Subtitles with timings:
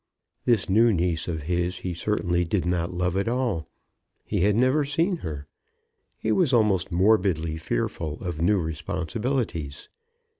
[0.45, 3.69] This new niece of his he certainly did not love at all.
[4.25, 5.45] He had never seen her.
[6.17, 9.89] He was almost morbidly fearful of new responsibilities.